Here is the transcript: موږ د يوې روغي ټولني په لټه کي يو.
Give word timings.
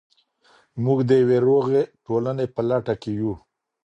موږ 0.83 0.99
د 1.09 1.11
يوې 1.21 1.37
روغي 1.47 1.81
ټولني 2.05 2.45
په 2.53 2.61
لټه 2.69 2.93
کي 3.01 3.11
يو. 3.19 3.33